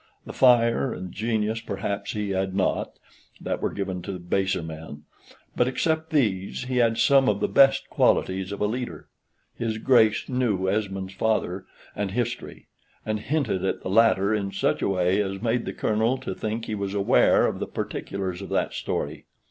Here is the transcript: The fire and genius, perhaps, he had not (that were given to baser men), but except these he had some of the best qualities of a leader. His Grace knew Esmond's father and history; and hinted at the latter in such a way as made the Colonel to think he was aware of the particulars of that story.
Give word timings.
The 0.25 0.33
fire 0.33 0.91
and 0.95 1.11
genius, 1.11 1.61
perhaps, 1.61 2.13
he 2.13 2.31
had 2.31 2.55
not 2.55 2.97
(that 3.39 3.61
were 3.61 3.69
given 3.69 4.01
to 4.01 4.17
baser 4.17 4.63
men), 4.63 5.03
but 5.55 5.67
except 5.67 6.09
these 6.09 6.63
he 6.63 6.77
had 6.77 6.97
some 6.97 7.29
of 7.29 7.39
the 7.39 7.47
best 7.47 7.87
qualities 7.91 8.51
of 8.51 8.61
a 8.61 8.65
leader. 8.65 9.09
His 9.53 9.77
Grace 9.77 10.27
knew 10.27 10.67
Esmond's 10.67 11.13
father 11.13 11.65
and 11.95 12.09
history; 12.09 12.67
and 13.05 13.19
hinted 13.19 13.63
at 13.63 13.83
the 13.83 13.91
latter 13.91 14.33
in 14.33 14.51
such 14.51 14.81
a 14.81 14.89
way 14.89 15.21
as 15.21 15.39
made 15.39 15.65
the 15.65 15.71
Colonel 15.73 16.17
to 16.17 16.33
think 16.33 16.65
he 16.65 16.73
was 16.73 16.95
aware 16.95 17.45
of 17.45 17.59
the 17.59 17.67
particulars 17.67 18.41
of 18.41 18.49
that 18.49 18.73
story. 18.73 19.27